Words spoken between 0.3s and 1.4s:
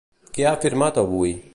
Què ha afirmat avui?